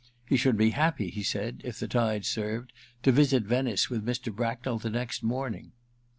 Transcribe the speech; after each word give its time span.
He 0.25 0.35
should 0.35 0.57
be 0.57 0.71
happy, 0.71 1.11
he 1.11 1.21
said, 1.21 1.61
if 1.63 1.77
the 1.77 1.87
tide 1.87 2.25
served, 2.25 2.73
to 3.03 3.11
visit 3.11 3.43
Venice 3.43 3.87
with 3.91 4.03
Mr. 4.03 4.35
Bracknell 4.35 4.79
the 4.79 4.89
next 4.89 5.21
morning. 5.21 5.73